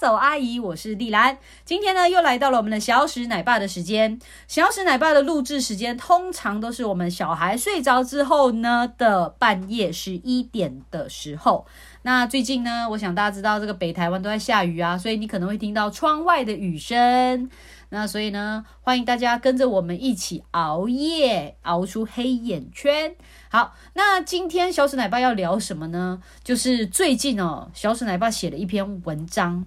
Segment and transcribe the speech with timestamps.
[0.00, 1.38] 走，阿姨，我是丽兰。
[1.64, 4.20] 今天呢，又来到了我们的小史奶爸的时间。
[4.46, 11.66] 小史奶爸的录制时间通常都是我们小孩睡着之后呢的半夜十一点的时候。
[12.02, 17.50] 那最近呢，我想大家知道这个北台湾都在下雨啊，所以你可能会听到窗外的雨声。
[17.90, 23.16] 那所以呢，欢迎大家跟着我们一起熬夜，熬出黑眼圈。
[23.50, 26.22] 好，那今天小史奶爸要聊什么呢？
[26.44, 29.64] 就是最近哦，小史奶爸写了一篇文章，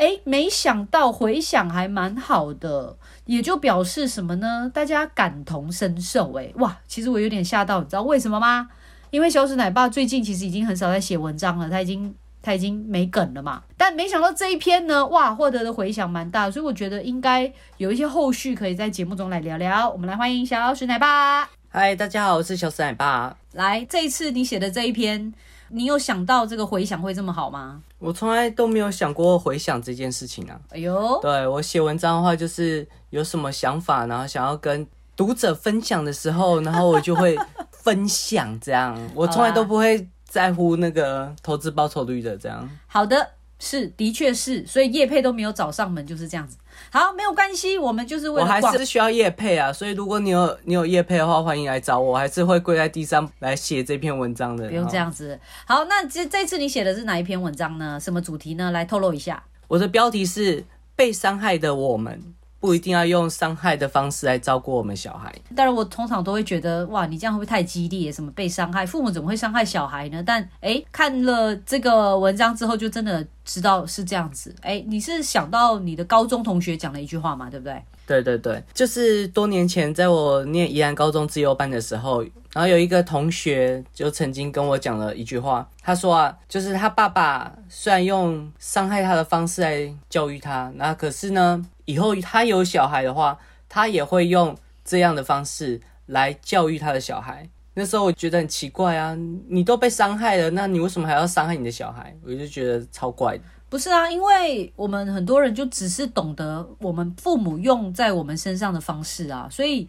[0.00, 2.96] 诶，没想到回响还蛮好的，
[3.26, 4.70] 也就表示什么呢？
[4.72, 8.70] 大家感同身受，诶，哇，其实我有点吓到，你知道为什么吗？
[9.10, 13.62] 因为小史奶爸最近其实已经很少在写文章了，他已经他已经没梗了嘛。
[13.76, 19.90] 但没想到这一篇呢，哇，获得的回响蛮大，所以我觉得应该有一些后续可以在节目中来聊聊。
[19.90, 21.46] 我们来欢迎小史奶爸。
[21.68, 23.36] 嗨，大家好，我是小史奶爸。
[23.52, 25.34] 来，这一次你写的这一篇，
[25.70, 27.80] 你有想到这个回响会这么好吗？
[27.98, 30.60] 我从来都没有想过回想这件事情啊。
[30.70, 37.38] 哎呦，对我写文章的话，就是有什么想法，然后想要跟读者分享的时候，然后我就会
[37.70, 38.98] 分享这样。
[39.14, 42.68] 我从来都不会在乎那个投资报酬率的这样。
[42.86, 43.30] 好的，
[43.60, 46.56] 是，的确是，所以叶配都没有找上门，就是这样子。
[46.90, 54.66] 好，没有关系，我们就是为我还是需要叶配啊，所以如果你有你有叶配的话，欢迎来找我，我还是会跪在地上来写这篇文章的。
[54.68, 55.38] 不用这样子。
[55.66, 58.00] 好，那这这次你写的是哪一篇文章呢？
[58.00, 58.70] 什么主题呢？
[58.70, 59.42] 来透露一下。
[59.68, 60.64] 我的标题是
[60.96, 62.18] 被伤害的我们，
[62.60, 65.34] 不一定要用伤害的方式来照顾我们小孩。
[65.56, 68.12] 当然，我通常都会觉得，哇，你这样会不会太激烈？
[68.12, 70.22] 什么被伤害，父母怎么会伤害小孩呢？
[70.24, 74.54] 但诶，看了这个文章之后，就真的知道是这样子。
[74.60, 77.82] 诶，你是想到你的高中同学讲了一句话嘛，对不对？
[78.06, 82.22] 对对对，就是多年前在我念宜兰高中自由班的时候，
[82.52, 97.48] 然后有一个同学就曾经跟我讲了一句话，他说啊，就是他爸爸虽然用伤害他的方式来教育他，那可是呢，以后他有小孩的话，他也会用这样的方式来教育他的小孩。
[97.74, 99.16] 那时候我觉得很奇怪啊，
[99.48, 102.14] 你都被伤害了，那你为什么还要伤害你的小孩？
[102.24, 103.44] 我就觉得超怪的。
[103.68, 109.88] 不是啊，因为我们很多人就只是懂得我们父母用在我们身上的方式啊，所以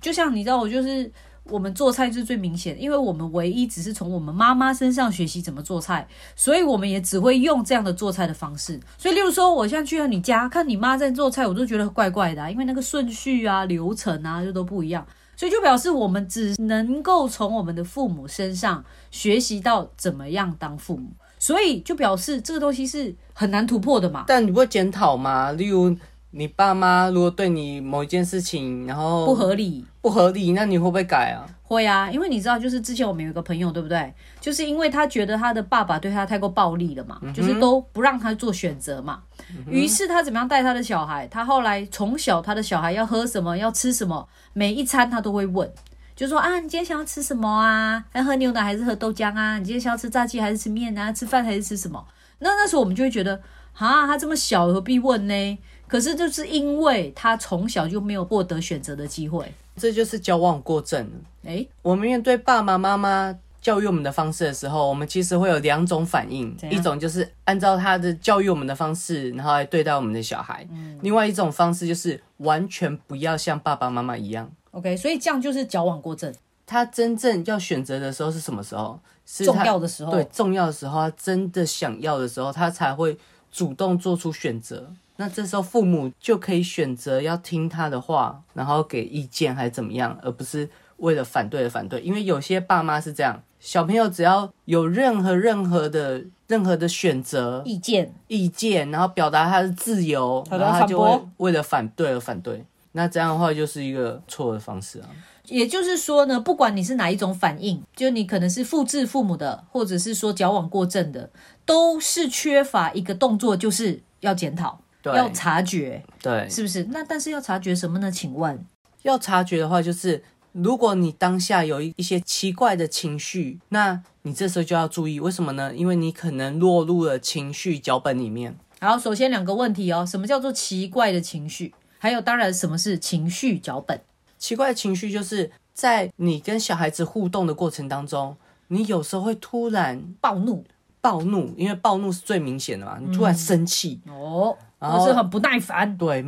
[0.00, 1.10] 就像你知道，我就是
[1.50, 8.80] 我们做菜是最明显，因为我们唯一只是从我们妈妈身上学习怎么做菜，所以我们也只会用这样的做菜的方式。
[8.96, 15.06] 所以，例如说，我现在去到你家看你妈在做菜，我都觉得怪怪的、因为那个顺序啊、流程啊就都不一样。
[15.36, 24.24] 所以就表示我们只能够从我们的父母身上学习到怎么样当父母，所以就表示这个东西是很难突破的嘛。
[24.26, 25.50] 但你不会检讨吗？
[25.52, 25.96] 例如
[26.32, 31.44] 你爸妈如果对你某一件事情，然后不合理，不合理，那你会不会改啊？
[31.64, 34.12] 会啊，因为你知道，就是之前我们有一个朋友，对不对？
[34.40, 39.22] 就是因为他觉得他的爸爸对他太过暴力了嘛，就是都不让他做选择嘛。
[39.68, 41.26] 于是他怎么样带他的小孩？
[41.28, 45.68] 他后来从小他的小孩要喝什么，要吃什么，每一餐他都会问，
[46.16, 48.04] 就说啊，你今天想要吃什么啊？
[48.14, 49.58] 要喝牛奶还是喝豆浆啊？
[49.58, 51.12] 你今天想要吃炸鸡还是吃面啊？
[51.12, 52.04] 吃饭还是吃什么？
[52.38, 53.40] 那那时候我们就会觉得，
[53.74, 55.58] 啊，他这么小何必问呢？
[55.90, 61.12] 可是就是因为他从小就没有获得选择的机会，这就是矫枉过正了。
[61.46, 70.64] 诶，我们面对爸爸妈妈教育我们的方式的时候，我们其实会有两种反应，一种就是按照他的教育我们的方式，然后来对待我们的小孩；
[71.02, 74.48] 另外一种方式就是完全不要像爸爸妈妈一样。
[74.70, 76.32] OK，所以这样就是矫枉过正，
[76.64, 79.00] 他真正要选择的时候是什么时候？
[79.26, 83.16] 是重他要的时候对，重要的时候，他真的想要的时候，他才会
[83.50, 84.88] 主动做出选择。
[85.20, 92.00] 那这时候父母就可以选择要听他的话，然后给意见还是怎么样，而不是为了反对而反对。
[92.00, 102.64] 因为有些爸妈是这样，小朋友只要有任何任何的任何的选择意见意见，然后表达他的自由，然后他就会为了反对而反对。
[102.92, 105.08] 那这样的话就是一个错的方式啊。
[105.44, 111.28] 也就是说呢，不管你是哪一种反应，就你可能是复制父母的，或者是说矫枉过正的，
[111.66, 116.84] 都是缺乏一个动作，就是要检讨，对要察觉，对，是不是？
[116.90, 118.10] 那但是要察觉什么呢？
[118.10, 118.64] 请问，
[119.02, 125.74] 要察觉的话，就是如果你当下有一一些奇怪的情绪，那你这时候就要注意，为什么呢？
[125.74, 128.56] 因为你可能落入了情绪脚本里面。
[128.80, 131.74] 好，首先两个问题哦，什么叫做奇怪的情绪？
[131.98, 134.00] 还有当然什么是情绪脚本？
[134.38, 138.34] 奇怪的情绪就是在你跟小孩子互动的过程当中，
[138.68, 140.64] 你有时候会突然暴怒
[141.02, 145.96] 暴怒，因为暴怒是最明显的嘛，你突然生气，哦，然后是很不耐烦。
[145.96, 146.24] 对，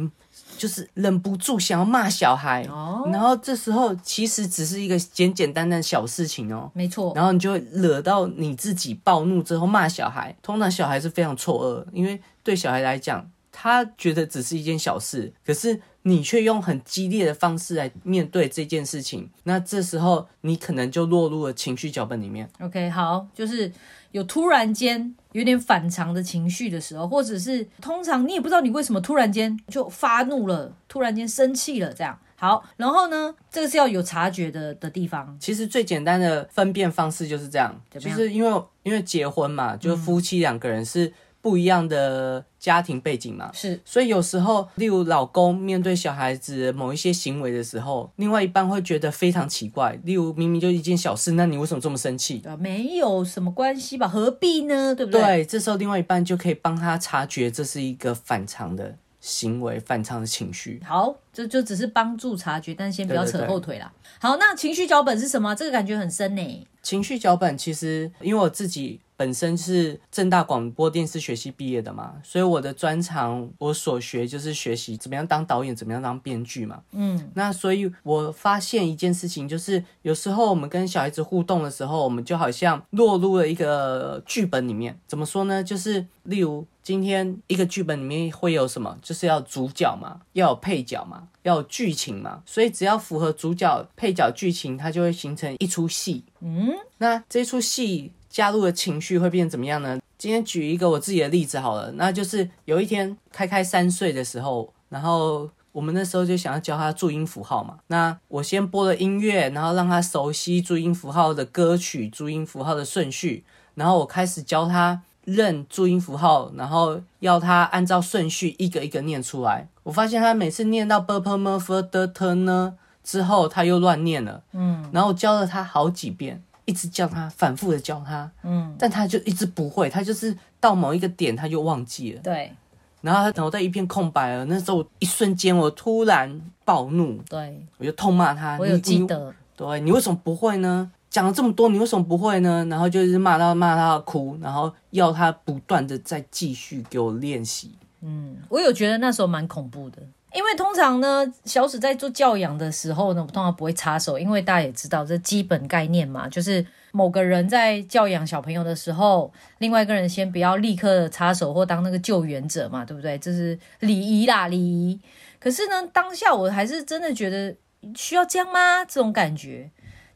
[0.56, 6.70] 就是忍不住想要骂小孩，哦然后这时候其实只是一个简简单单的小事情哦。
[6.74, 22.48] 没错，然后你就会惹到你自己暴怒之后骂小孩，通常小孩是非常错愕，因为对小孩来讲，他觉得只是一件小事，可是你却用很激烈的方式来面对这件事情，那这时候你可能就落入了情绪脚本里面。
[22.60, 23.70] OK，好，就是
[24.12, 32.18] 有突然间有点反常的情绪的时候，或者是通常你也不知道你为什么突然间就发怒了，突然间生气了，这样。
[32.36, 35.36] 好，然后呢，这个是要有察觉的的地方。
[35.38, 41.12] 其实最简单的分辨方式就是这样，就是因为因为结婚嘛，就是夫妻两个人是
[41.42, 49.98] 不一样的家庭背景嘛，是所以有时候，例如老公面对小孩子某一些行为的时候，另外一半会觉得非常奇怪。
[50.04, 52.40] 例如明明就一件小事，那你为什么这么生气？
[52.46, 54.06] 啊，没有什么关系吧？
[54.06, 54.94] 何必呢？
[54.94, 55.20] 对不对？
[55.20, 60.82] 对，这时候另外一半就可以帮他察觉这是一个反常的行为、反常的情绪。
[60.84, 63.90] 好，这就只是帮助察觉，但先不要扯对对对后腿啦。
[64.18, 65.54] 好，那情绪脚本是什么？
[65.54, 66.66] 这个感觉很深呢。
[66.82, 76.82] 情绪脚本其实，因为我自己本身是正大广播电视学系毕业的嘛，所以我的专长我所学就是学习怎么样当导演，怎么样当编剧嘛。
[76.90, 84.98] 嗯，那所以我发现一件事情，就是有时候我们跟小孩子互动的时候，我们就好像落入了一个剧本里面。
[85.06, 85.62] 怎么说呢？
[85.62, 92.42] 就是例如今天一个剧本里面会有什么，就是要主角嘛，要有配角嘛，要有剧情嘛。
[92.44, 96.24] 所以只要符合主角、配角、剧情，它就会形成一出戏。
[96.40, 100.00] 嗯，那这出戏加入的情绪会变成怎么样呢？
[100.18, 107.78] 今天举一个我自己的例子好了，那就是有一天开开三岁的时候，然后我们那时候就想要教他注音符号嘛。
[107.86, 113.44] 那我先播了音乐，然后让他熟悉注音符号的歌曲、注音符号的顺序，
[113.74, 119.68] 然后我开始教他认注音符号，然后要他按照顺序一个一个念出来。
[119.82, 124.42] 我发现他每次念到 b p m f d t 呢之后，他又乱念了。
[124.52, 126.42] 嗯，然后我教了他好几遍。
[126.64, 132.52] 一直叫他，反复的教他，嗯，但他就一直不会，他就是到某一个点他就忘记了，对
[133.00, 134.44] 然后他脑袋一片空白了。
[134.44, 139.34] 那时候一瞬间我突然暴怒，对，我就痛骂他，我记得。
[139.56, 140.88] 对你为什么不会呢？
[141.12, 142.66] 讲了这么多，你为什么不会呢？
[142.70, 147.76] 然后就是骂他骂他哭，然后要他不断的再继续给我练习。
[148.00, 150.00] 嗯我有觉得那时候蛮恐怖的，
[150.34, 163.18] 因为通常呢，小史在做教养的时候呢，我通常不会插手，因为大家也知道这基本概念嘛，就是某个人在教养小朋友的时候，另外一个人先不要立刻插手或当那个救援者嘛，对不对？
[163.18, 164.98] 这是礼仪啦，礼仪。
[165.38, 167.54] 可是呢，当下我还是真的觉得
[167.94, 168.82] 需要这样吗？
[168.86, 169.70] 这种感觉。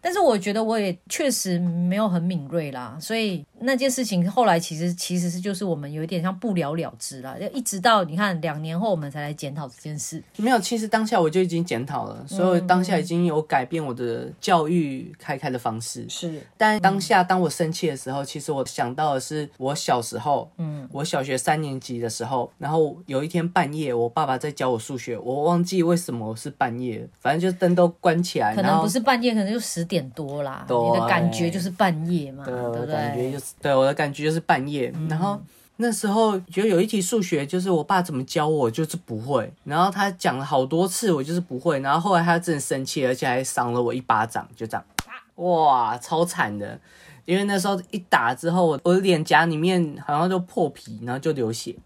[0.06, 10.22] 但是我觉得我也确实没有很敏锐啦，所以那件事情后来其实其实是就是我们有一点像不了了之了，就一直到你看两年后我们才来检讨这件事。
[10.36, 16.06] 没有，其实当下我就已经检讨了，所以当下已经有改变我的教育开开的方式。
[16.08, 30.64] 是，但当下当我生气的时候，其实我想到的是我小时候，嗯，我小学三年级的时候，然后有一天半夜，我爸爸在教我数学，我忘记为什么是半夜，反正就灯都关起来，可能不是半夜，可能就十点多啦。
[30.68, 33.32] 对你的感觉就是半夜嘛，对，不的感觉对？
[33.32, 35.40] 就是，对我的感觉就是半夜，然后。
[35.78, 39.52] 那时候觉得有一题数学，就是我爸怎么教我，就是不会。
[39.62, 41.78] 然后他讲了好多次，我就是不会。
[41.80, 44.82] 然后后来他真的生气，而且还赏了我一巴掌，就这样，
[45.34, 46.80] 哇，超惨的。
[47.26, 51.76] 因为那时候一打之后，我我脸颊里面好像就破皮，然后就流血。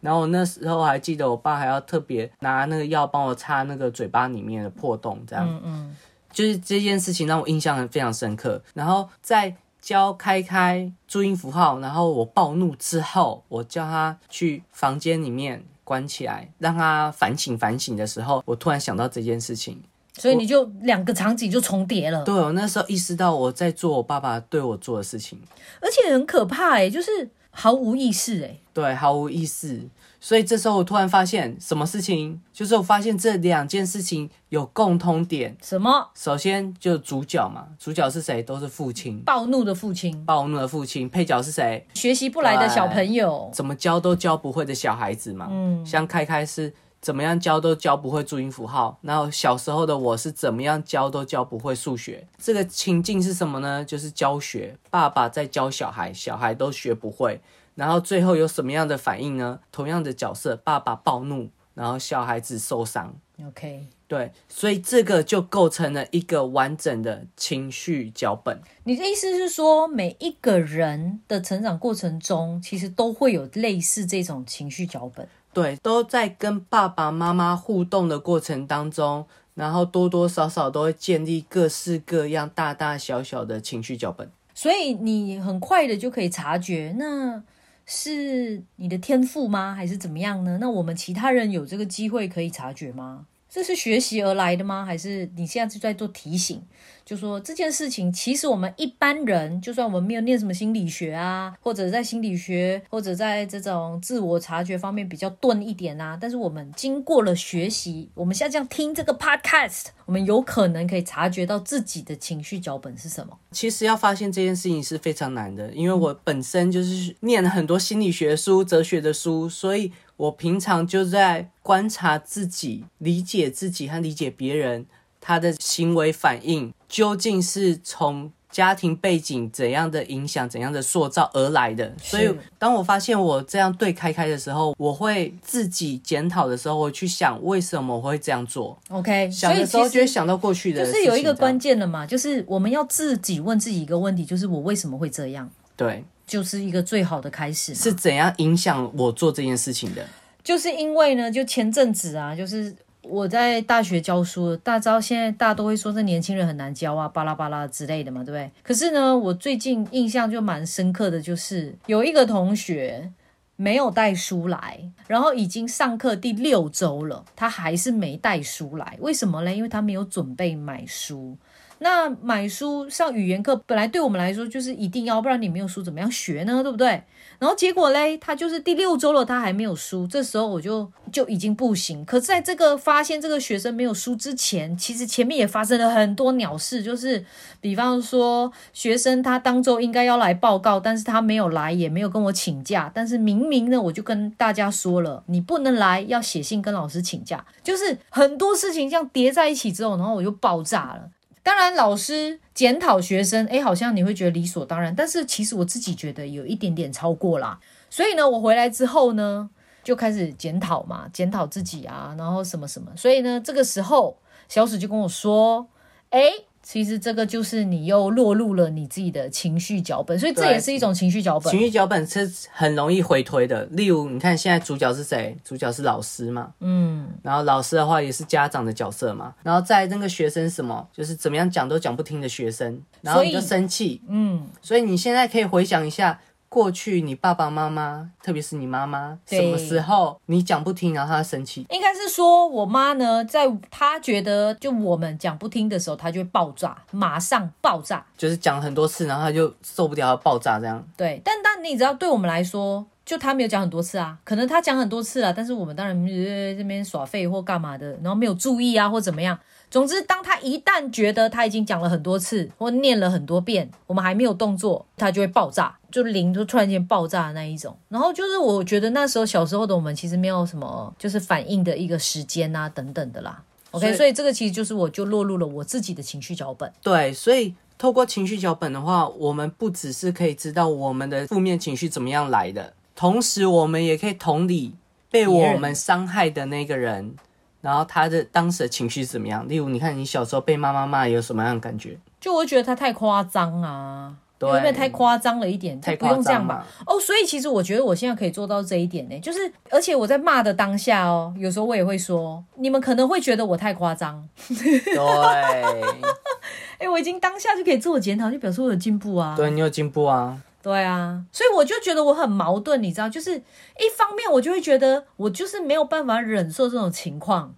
[0.00, 5.46] 然后我那时候还记得，我爸还要特别拿那个药帮我擦那个嘴巴里面的破洞，这样。
[5.46, 5.96] 嗯嗯，
[6.32, 8.62] 就是这件事情让我印象很非常深刻。
[8.72, 19.82] 然后在教开开注音符号，然后我暴怒之后，我叫他去房间里面关起来，让他反省反省的时候，我突然想到这件事情。
[20.16, 25.38] 所以你就两个场景就重叠了，对我那时候意识到我在做我爸爸对我做的事情，
[25.82, 29.88] 而且很可怕哎、就是毫无意识哎、对，毫无意识。
[30.20, 35.54] 所以这时候我突然发现什么事情，就是我发现这两件事情有共通点。
[35.62, 38.42] 什么首先就主角嘛，主角是谁？
[38.42, 41.06] 都是父亲，暴怒的父亲，暴怒的父亲。
[41.08, 41.86] 配角是谁？
[41.92, 45.48] 学习不来的小朋友，怎么教都教不会的小孩子嘛。
[45.50, 46.72] 嗯，像开开是
[47.04, 52.26] 怎么样教都教不会注音符号，然后小时候的我是怎么样教都教不会数学。
[52.38, 53.84] 这个情境是什么呢？
[53.84, 57.42] 就是教学，爸爸在教小孩，小孩都学不会，
[57.74, 59.60] 然后最后有什么样的反应呢？
[59.70, 61.50] 同样的角色，爸爸暴怒。
[61.74, 63.12] 然后小孩子受伤
[63.48, 68.60] ，OK，对，所以这个就构成了一个完整的情绪脚本。
[68.84, 75.28] 你的意思是说，每一个人的成长过程中，其实都会有类似这种情绪脚本。
[75.54, 84.28] 对，都在跟爸爸妈妈互动的过程当中，然后多多少少都会建立各式各样大大小小的情绪脚本。
[84.52, 87.42] 所以你很快的就可以察觉，那
[87.86, 89.74] 是你的天赋吗？
[89.74, 90.58] 还是怎么样呢？
[90.60, 93.26] 那我们其他人有这个机会可以察觉吗？
[93.54, 94.84] 这是学习而来的吗？
[94.84, 96.60] 还是你现在是在做提醒？
[97.04, 113.38] 就说这件事情，其实我们一般人，就算我们没有念什么心理学啊，或者在心理学，或者在这种自我察觉方面比较钝一点啊，但是我们经过了学习，我们现在这样听这个 podcast，我们有可能可以察觉到自己的情绪脚本是什么。
[113.52, 124.86] 其实要发现这件事情是非常难的，因为我本身就是念了很多心理学书、哲学的书，所以我平常就在观察自己、理解自己和理解别人，
[125.20, 131.92] 他的行为反应究竟是从家庭背景怎样的影响、怎样的塑造而来的。
[131.98, 138.78] 所以，当我发现我这样对开开的时候，我会自己检讨的时候，我去想为什么我会这样做。
[138.90, 147.74] OK，所想的时候就会想到过去的就，是有一个关键了嘛，就是我们要自己问自己一个问题，就是我为什么会这样，对，就是一个最好的开始。
[147.74, 150.06] 是怎样影响我做这件事情的。
[150.42, 158.50] 就是因为呢，就前阵子啊，就是我在大学教书，大家知道现在大家都会说这年轻人很难教啊，巴拉巴拉之类的嘛，对不对？
[158.62, 163.10] 可是呢，我最近印象就蛮深刻的，就是有一个同学
[163.56, 169.54] 没有带书来，然后已经上课第六周了，他还是没带书来，为什么呢？
[169.54, 171.38] 因为他没有准备买书。
[171.84, 176.62] 那买书上语言课本来对我们来说就是一定要，不然你没有书怎么样学呢？
[176.62, 177.02] 对不对？
[177.38, 182.02] 然后结果嘞，他就是第六周了，他还没有书，这时候我就就已经不行。
[182.06, 187.22] 可是在这个发现这个学生没有书之前，其实前面也发生了很多鸟事，就是
[187.60, 201.10] 比方说学生他当周应该要来报告，但是他没有来，也没有跟我请假，但是明明呢，我就跟大家说了，你不能来，要写信跟老师请假，就是很多事情这样叠在一起之后，然后我就爆炸了。
[201.44, 207.60] 当然，老师检讨学生，诶，好像你会觉得理所当然，但是其实我自己觉得有一点点超过啦。
[207.90, 209.50] 所以呢，我回来之后呢，
[209.82, 212.90] 就开始检讨嘛，检讨自己啊，然后什么什么。
[212.96, 214.16] 所以呢，这个时候
[214.48, 215.68] 小史就跟我说，
[216.10, 221.60] 诶，其实这个就是你又落入了你自己的情绪脚本，所以这也是一种情绪脚本情。
[221.60, 223.64] 绪脚本是很容易回推的。
[223.66, 225.36] 例如，你看现在主角是谁？
[225.44, 234.00] 主角是老师嘛，嗯，然后老师的话也是家长的角色嘛，然后在那个学生什么，就是怎么样讲都讲不听的学生，然后你就生气。
[234.08, 236.18] 嗯，所以你现在可以回想一下。
[236.54, 241.66] 过去你爸爸妈妈，特别是你妈妈，什么时候你讲不听，然后他生气？
[241.68, 248.06] 应该是说我妈呢，在她觉得就我们讲不听的时候，她就会爆炸，马上爆炸。
[248.16, 250.80] 就是讲很多次，然后她就受不了，要爆炸这样。
[250.96, 259.36] 对，但但你知道，对我们来说，就他没有讲很多次啊，可能他讲很多次啊，但是我们当然呃这边耍废或干嘛的，然后没有注意啊或怎么样。
[259.74, 267.76] 总之，当他一旦觉得他已经讲了很多次或念了很多遍，我们还没有动作，他就会爆炸，就灵就突然间爆炸的那一种。
[267.88, 273.42] 然后就是我觉得那时候小时候的我们其实没有什么就是反应的一个时间啊等等的啦。
[273.72, 276.72] OK，所以所以这个其实就是我就落入了我自己的情绪脚本。
[276.80, 284.72] 对，所以透过情绪脚本的话，我们不只是可以知道我们的负面情绪怎么样来的，同时我们也可以同理
[285.10, 287.16] 被我们伤害的那个人，
[287.64, 289.48] 然后他的当时的情绪是怎么样。
[289.48, 291.98] 例如，你看你小时候被妈妈骂，有什么样的感觉？
[292.20, 295.80] 就我觉得他太夸张啊，对会不会太夸张了一点？
[295.80, 296.66] 太不用这样吧？
[296.86, 305.62] 哦，所以其实我觉得我现在可以做到这一点呢，就是而且我在骂的当下哦，有时候我也会说，你们可能会觉得我太夸张，对，
[306.78, 309.34] 哎，我已经当下就可以自我检讨，就表示我有进步啊。
[309.36, 310.38] 对你有进步啊。
[310.64, 317.54] 对啊，所以我就觉得我很矛盾，你知道，就是一方面我就会觉得我就是没有办法忍受这种情况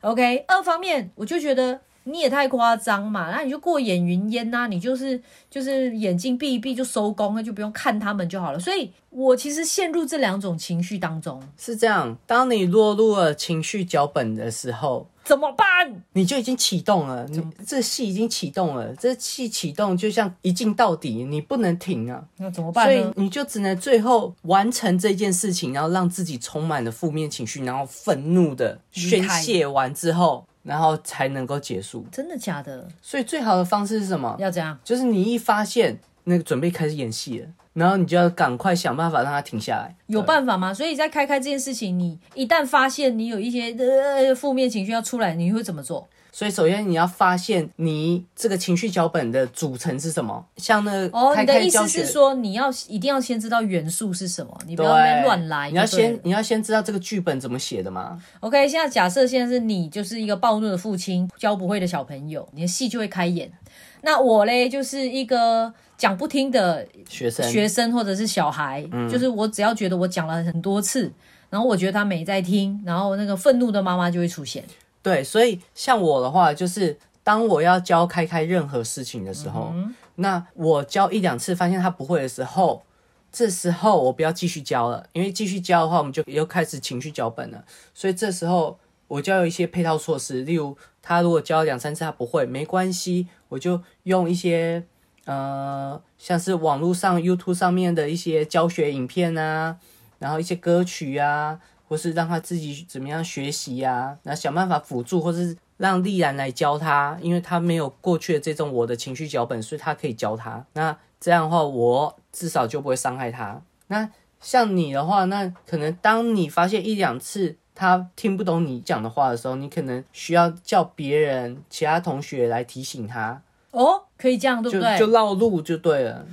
[0.00, 8.58] ，OK，二方面我就觉得你也太夸张嘛，那你就过眼云烟呐、你就是就是眼睛闭一闭就收工，那就不用看他们就好了。
[8.58, 16.02] 所以我其实陷入这两种情绪当中，是这样，当你落入了情绪脚本的时候，怎么办？
[16.12, 22.24] 你就已经启动了，你这戏已经启动了，这戏启动就像一镜到底，你不能停啊。
[22.38, 23.12] 那怎么所以办呢？
[23.16, 32.06] 你就只能最后完成这件事情，然后让自己充满了负面情绪，然后愤怒的宣泄完之后，然后才能够结束。
[32.10, 32.86] 真的假的？
[33.00, 34.36] 所以最好的方式是什么？
[34.38, 34.78] 要这样？
[34.84, 39.94] 就是你一发现那个准备开始演戏了，然后你就要赶快想办法让它停下来。
[40.06, 40.72] 有对办法吗？
[40.72, 46.08] 所以在开开这件事情，你一旦发现你有一些呃负面情绪要出来，你会怎么做？
[46.34, 55.70] 所以首先你要发现你这个情绪脚本的组成是什么，像那个哦，你的意思是说，你要一定要先知道元素是什么，你不要乱来。
[55.70, 58.18] 你要先你要先知道这个剧本怎么写的嘛。
[58.40, 63.52] OK，现在假设现在是你就是一个暴怒的父亲，教不会的小朋友，你的戏就会开演。
[64.00, 71.12] 那我嘞就是一个讲不听的学生学生或者是小孩，就是我只要觉得我讲了很多次，
[71.50, 74.64] 然后我觉得他没在听，然后那个愤怒的妈妈就会出现。
[75.02, 79.74] 对，所以像我的话，就是当我要教开开任何事情的时候，
[80.16, 82.84] 那我教一两次发现他不会的时候，
[83.32, 87.64] 这时候我不要继续教了，因为继续教的话，我们就又开始情绪脚本了。
[87.92, 88.78] 所以这时候
[89.08, 94.84] 我就要有一些配套措施，例如他如果教两三次他不会，没关系，我就用一些
[95.24, 99.78] 呃，像是网络上 YouTube 上面的一些教学影片啊，
[100.18, 101.58] 然后一些歌曲啊，
[101.92, 110.64] 或是让他自己怎么样学习呀、然后想办法辅助，或是让丽然来教他，因为他没有过去的这种我的情绪脚本，所以他可以教他。
[110.72, 113.60] 那这样的话，我至少就不会伤害他。
[113.88, 114.08] 那
[114.40, 124.98] 像你的话，那可能当你发现一两次他听不懂你讲的话的时候，你可能需要叫别人、其他同学来提醒他，哦，可以这样，对不对？
[124.98, 126.24] 就就绕路就对了。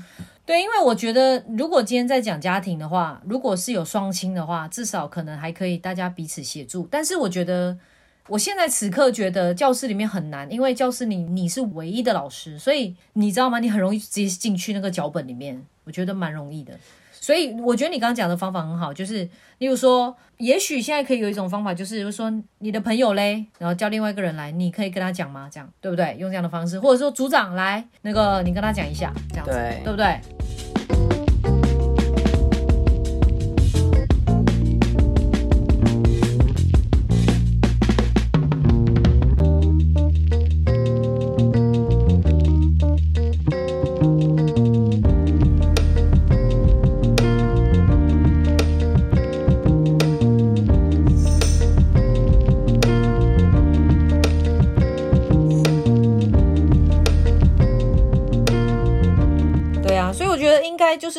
[0.50, 6.88] 对，因为我觉得，如果今天在讲家庭的话，如果是有双亲的话，至少可能还可以大家彼此协助。
[6.90, 7.78] 但是我觉得，
[8.28, 13.60] 我现在此刻觉得教室里面很难，因为教室里你是唯一的老师，所以你知道吗？
[13.60, 16.74] 你很容易直接进去那个脚本里面，我觉得蛮容易的。
[17.22, 19.30] 所以我觉得你刚刚讲的方法很好，就是
[19.60, 25.48] 例如说，也许现在可以有一种方法，就是就是说你的朋友嘞，然后叫另外一个人来，你可以跟他讲吗？
[25.52, 26.16] 这样对不对？
[26.18, 30.20] 用这样的方式，或者说组长来，那个你跟他讲一下，这样子，对对不对？
[30.90, 31.19] 对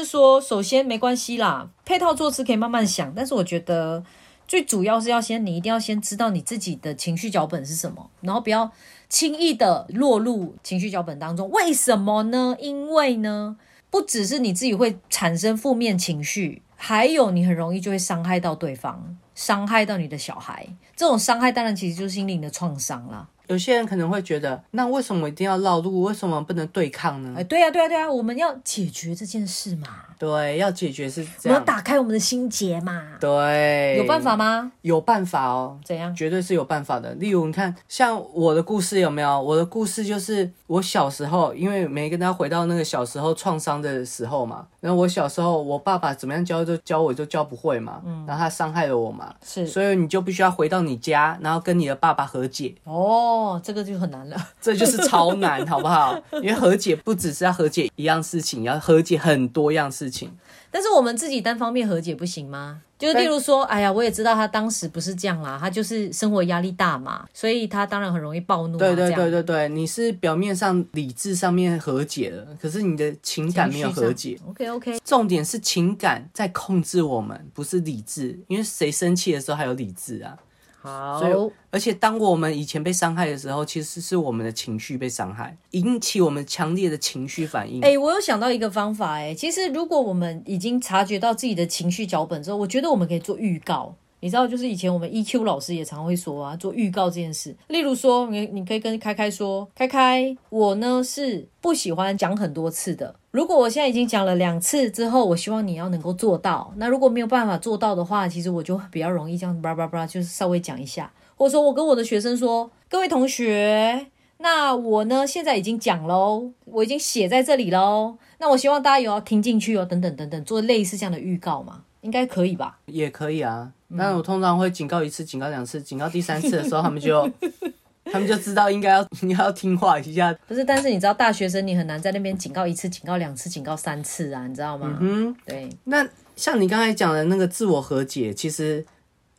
[0.01, 4.03] 是说，首先没关系啦，配套措施可以慢慢想，但是我觉得
[4.49, 8.71] 最主要是要先，你一定要先知道你自己的情绪脚本是什么，然后不要
[9.09, 11.49] 轻易的落入情绪脚本当中。
[11.51, 12.57] 为什么呢？
[12.59, 13.57] 因为呢，
[13.91, 20.67] 不只是你自己会产生负面情绪，还有你很容易就会伤害到对方，伤害到你的小孩。
[20.97, 23.29] 这种伤害当然其实就是心灵的创伤啦。
[23.51, 26.03] 有些人可能会觉得，那为什么一定要绕路？
[26.03, 27.35] 为什么不能对抗呢？
[27.37, 29.89] 哎，对呀、对呀、对呀、我们要解决这件事嘛。
[30.21, 31.61] 对，要解决是我们要。
[31.65, 33.03] 打开我们的心结嘛。
[33.19, 34.37] 对，有办法？
[34.37, 34.71] 吗？
[34.83, 36.15] 有办法哦，怎样？
[36.15, 37.15] 绝对是有办法的。
[37.15, 39.41] 例如，你看，像我的故事有没有？
[39.41, 44.67] 我的故事就是我小时候，因为没跟他回到那个小时候创伤的时候嘛。
[44.81, 54.37] 然后我小时候，我爸爸怎么样教就教我就教不会嘛，嗯然后他伤害了我嘛，是所以你就必须要回到你家，然后跟你的爸爸和解，哦，这个就很难了。
[54.61, 56.19] 这就是超难，好不好？
[56.43, 60.31] 因为和解不只是要和解一样事情，要和解很多样事情。
[60.73, 62.83] 但是我们自己单方面和解不行吗？
[62.99, 68.79] 就是例如说，哎呀，我也知道他当时不是这样啦，他就是生活压力大嘛，所以他当然很容易暴怒、啊。
[68.79, 74.39] 对对对对对，你是表面上理智上面和解了，可是你的情感没有和解。。
[74.47, 78.39] OK OK，重点是情感在控制我们，不是理智。
[78.49, 80.37] 因为谁生气的时候还有理智啊？
[80.83, 87.83] 好所以，而且当我们以前被伤害的时候，其实是我们的情绪被伤害，引起我们强烈的情绪反应。
[87.83, 93.95] 哎、我有想到一个方法、哎，其实如果我们已经察觉到自己的情绪脚本之后，我觉得我们可以做预告。
[94.21, 97.57] 你知道，就是以前我们 EQ 老师也常会说啊，做预告这件事。
[97.69, 103.15] 例如说，你你可以跟开开说，开开，我呢是不喜欢讲很多次的。
[103.31, 106.73] 如果我现在已经讲了两次之后，我希望你要能够做到。
[106.77, 118.17] 那如果没有办法做到的话，其实我就比较容易这样叭叭叭，就是稍微讲一下，或者说我跟我的学生说，各位同学，那我呢，现在已经讲喽，我已经写在这里喽。
[118.39, 122.79] 那我希望大家有要听进去哦，等等等等，做类似这样的预告嘛，应该可以吧？
[122.87, 127.31] 也可以啊，嗯但我通常会警告一次、警告两次、警告第三次的时候，他们就
[128.13, 130.33] 他们就知道应该要 你要听话一下。
[130.49, 134.99] 不是，但是你知道，大学生你很难在那边警告一次、警告两次、警告三次啊，你知道吗？
[135.01, 138.85] 嗯，对，那像你刚才讲的那个自我和解，其实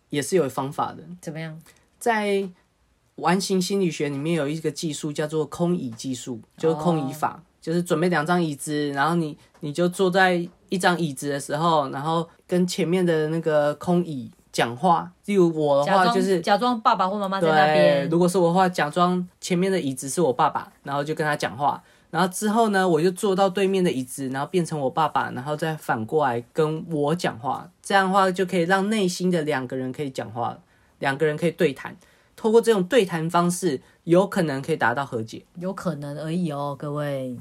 [0.10, 1.04] 也是有方法的。
[1.22, 1.60] 怎么样？
[2.00, 2.48] 在
[3.16, 7.42] 完形心理学里面有一个技术叫做空椅技术，就是空椅法。
[7.62, 15.10] 就是准备两张椅子，然后你你就坐在一张椅子的时候，然后跟前面的那个空椅讲话。
[15.24, 21.82] 例如我的话，就是假装爸爸或妈妈在那，边，如果是我的话，假装前面的椅子是我爸爸，然后就跟他讲话。
[22.10, 27.70] 然后之后呢，我就坐到对面的椅子，然后变成我爸爸，然后再反过来跟我讲话。
[27.82, 30.58] 这样的话就可以让内心的两个人可以讲话，
[31.00, 31.96] 两个人可以对谈。
[32.36, 37.38] 透过这种对谈方式，有可能可以达到和解，有可能而已哦，各位，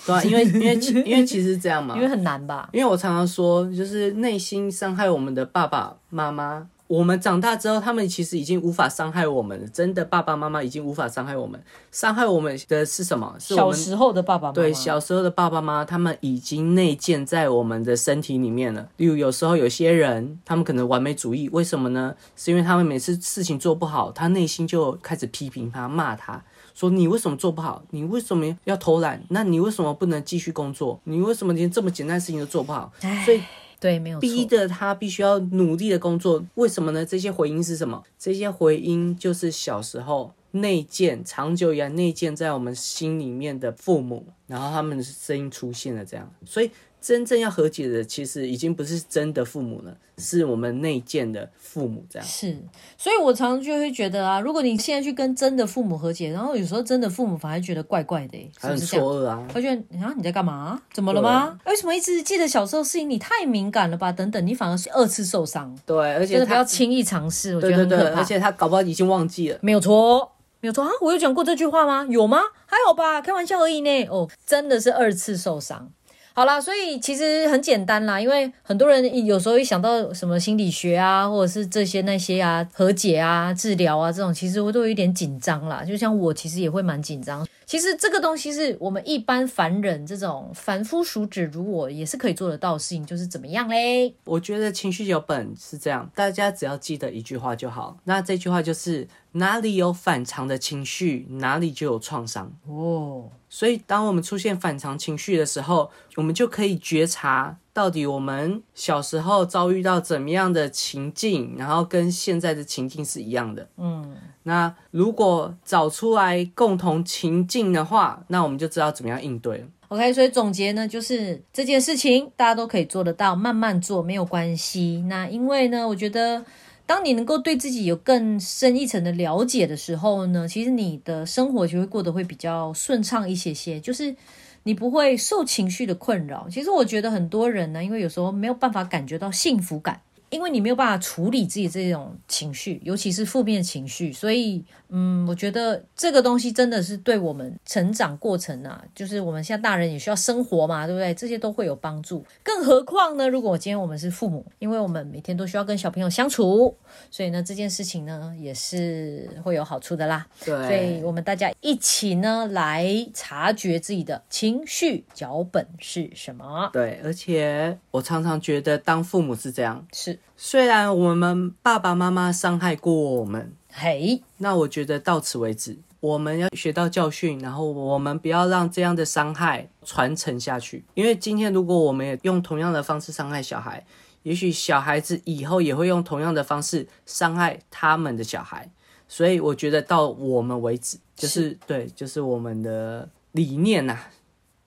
[0.06, 2.68] 对啊、因为因为其因为其实是这样嘛， 因为很难吧？
[2.72, 9.68] 因为我常常说，就是内心伤害我们的爸爸妈妈，我们长大之后，他们其实已经无法伤害我们了。
[9.68, 13.36] 真的，爸爸妈妈已经无法伤害我们，伤害我们的是什么？
[13.38, 18.88] 是小时候的爸爸妈妈，对小时候的爸爸妈妈，他们已经内建在我们的身体里面了。
[18.96, 22.14] 例如，有时候有些人，他们可能完美主义，为什么呢？
[22.36, 26.42] 是因为他们每次事情做不好，他内心就开始批评他、骂他。
[26.74, 27.82] 说你为什么做不好？
[27.90, 29.22] 你为什么要偷懒？
[29.28, 31.00] 那你为什么不能继续工作？
[31.04, 32.92] 你为什么连这么简单的事情都做不好？
[33.24, 33.40] 所以
[33.78, 36.44] 对，没有逼的他必须要努力的工作。
[36.54, 37.04] 为什么呢？
[37.04, 38.02] 这些回音是什么？
[38.18, 46.30] 这些回音就是小时候内建、长久以来内建在我们心里面的父母，然后他们的声音出现了这样。
[46.44, 52.28] 所以真正要和解的，其实已经不是真的父母了，是我们内建的父母这样。
[52.28, 52.56] 是，
[52.98, 58.96] 所以我常常就会觉得啊，如果你现在去跟真的父母和解，然后有时候真的父母反而觉得怪怪的欸，是还很不是？
[58.96, 59.46] 错愕啊！
[59.52, 60.80] 他觉得啊你在干嘛？
[60.92, 61.58] 怎么了吗？
[61.64, 63.08] 为什么一直记得小时候的事情？
[63.08, 64.12] 你太敏感了吧？
[64.12, 68.20] 等等，你反而是二次受伤，对，而且不要轻易尝试，我觉得很可怕。
[68.20, 69.58] 而且他搞不好已经忘记了。
[69.62, 70.90] 没有错，没有错啊！
[71.00, 72.06] 我有讲过这句话吗？
[72.10, 72.40] 有吗？
[72.66, 74.06] 还好吧，开玩笑而已呢。
[74.10, 75.90] 哦，真的是二次受伤。
[76.32, 85.84] 好啦，所以其实很简单啦，因为很多人有时候一想到什么心理学啊，或者是这些那些啊，和解啊、治疗啊这种，其实我都有一点紧张啦。
[85.84, 87.46] 就像我其实也会蛮紧张。
[87.66, 94.12] 其实这个东西是我们一般凡人这种凡夫俗子如我也是可以做得到的事情，就是怎么样嘞？
[94.24, 97.96] 我觉得情绪有本是这样，大家只要记得一句话就好。
[98.04, 102.52] 那这句话就是：哪里有反常的情绪，哪里就有创伤。
[102.66, 113.68] 哦，所以，当我们出现反常情绪的时候，我们就可以觉察到底我们小时候遭遇到怎么样的情境，然后跟现在的情境是一样的。
[113.76, 119.66] 嗯，那如果找出来共同情境的话，那我们就知道怎么样应对了。
[119.88, 125.04] OK，所以总结呢，就是这件事情大家都可以做得到，慢慢做没有关系。
[125.08, 126.44] 那因为呢，我觉得
[126.90, 134.16] 当你能够对自己有更深一层的了解的时候呢，其实你的生活就会过得会比较顺畅一些些，就是
[134.64, 136.48] 你不会受情绪的困扰。
[136.50, 140.00] 其实我觉得很多人呢，因为有时候没有办法感觉到幸福感。
[140.30, 151.12] 因为你没有办法处理自己这种情绪，尤其是负面情绪，所以，嗯，我觉得这个东西真的是对我们成长过程啊，就是我们现在大人也需要生活嘛，对不对？
[151.14, 152.24] 这些都会有帮助。
[152.42, 156.76] 更何况呢，如果今天我们是父母，因为我们每天都需要跟小朋友相处，
[157.10, 160.26] 所以呢，这件事情呢也是会有好处的啦。
[160.44, 166.70] 对所以，我们大家一起呢来察觉自己的情绪脚本是什么。
[166.72, 180.84] 对，而且我常常觉得当父母是这样，是，虽然我们爸爸妈妈伤害过我们，嘿，那我觉得到此为止，我们要学到教训，然后我们不要让这样的伤害传承下去。
[180.94, 183.84] 因为今天如果我们也用同样的方式伤害小孩，
[184.22, 188.70] 也许小孩子以后也会用同样的方式伤害他们的小孩。
[189.08, 193.98] 所以我觉得到我们为止，就是对，就是我们的理念呐、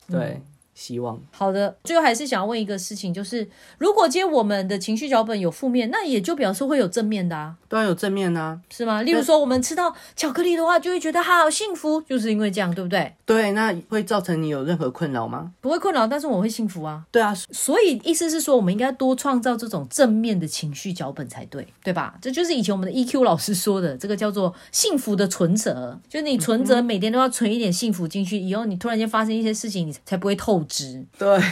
[0.08, 0.42] 对，
[0.76, 9.02] 希望好的，最后还是想要问一个事情，就是如果今天我们的情绪脚本有负面，那也就表示会有正面的啊，当然有正面啊、是吗？
[9.02, 13.14] 例如说，我们吃到巧克力的话，就会觉得好幸福，就是因为这样，对不对？
[13.26, 15.52] 对，那会造成你有任何困扰吗？
[15.62, 17.04] 不会困扰，但是我会幸福啊。
[17.12, 22.16] 对啊，所以意思是说，我们应该多创造这种正面的情绪脚本才对，对吧？
[22.22, 31.06] 这就是以前我们的 EQ 老师说的，这个叫做幸福的存折，就是你存折每天都要存一点幸福进去，以后你突然间发生一些事情，你才不会透支。
[31.18, 31.40] 对。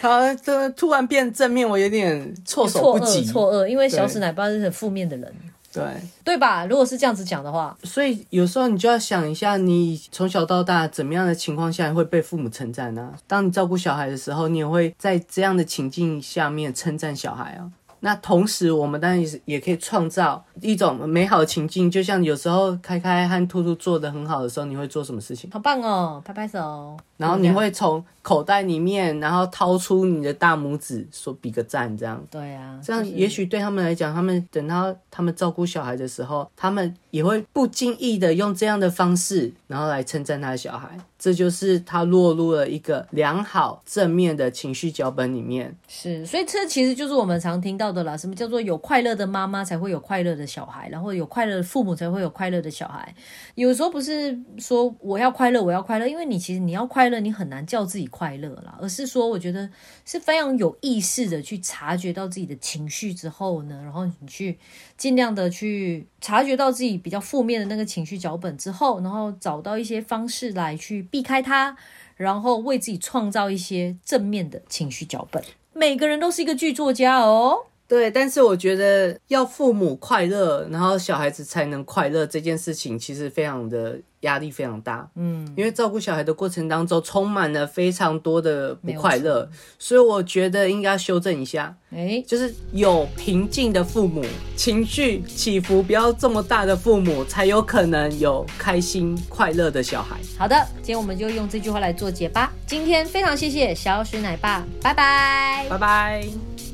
[0.00, 3.22] 他，这突然变正面，我有点措手不及。
[3.22, 5.32] 错愕，因为小对史奶爸是很负面的人，
[5.72, 5.84] 对，
[6.24, 6.66] 对吧？
[6.66, 13.14] 如果是这样子讲的话，所以有时候你就要想一下，你从小到大怎么样的情况下会被父母称赞呢？
[13.28, 17.70] 当你照顾小孩的时候，你也会在这样的情境下面称赞小孩啊。
[18.04, 25.48] 那同时，我们当然也是也可以创造一种美好的情境，就像有时候开开和兔兔做的很好的时候，你会做什么事情？
[25.52, 26.96] 好棒哦，拍拍手。
[27.16, 32.20] 然后你会从口袋里面，然后掏出你的大拇指，说比个赞，这样。
[32.28, 40.98] 对啊，这样也许对他们来讲，他们等到他们照顾小孩的时候，他们也会不经意的用这样的方式，然后来称赞他的小孩。
[41.22, 45.72] 这就是他落入了一个良好正面的情绪脚本里面。
[45.86, 48.16] 是，所以这其实就是我们常听到的啦。
[48.16, 53.14] 什么叫做有快乐的妈妈才会有快乐的小孩，然后有快乐的父母才会有快乐的小孩。
[53.54, 59.70] 有时候不是说我要快乐，我要快乐，因为你其实你要快乐，你很难叫自己快乐啦，而是说我觉得
[60.04, 64.58] 是非常有意识的去察觉到自己的情绪之后呢，然后你去
[65.02, 71.76] 尽量的去察觉到自己比较负面的那个情绪脚本之后，然后找到一些方式来去避开它，
[72.14, 75.42] 然后为自己创造一些正面的情绪脚本。
[75.72, 77.66] 每个人都是一个剧作家哦。
[77.88, 85.08] 对，但是我觉得要父母快乐，然后小孩子才能快乐这件事情，其实非常的压力非常大。
[85.14, 94.24] 嗯，因为照顾小孩的过程当中，充满了非常多的不快乐，所以我觉得应该修正一下，哎，就是有平静的父母，
[94.56, 100.16] 情绪起伏不要这么大的父母，才有可能有开心快乐的小孩。
[100.38, 102.52] 好的，今天我们就用这句话来做结吧。
[102.66, 105.66] 今天非常谢谢小史奶爸，拜拜。
[105.68, 106.71] 拜拜。